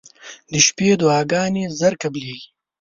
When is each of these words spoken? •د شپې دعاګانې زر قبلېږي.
•د 0.51 0.53
شپې 0.65 0.89
دعاګانې 1.01 1.63
زر 1.79 1.93
قبلېږي. 2.01 2.47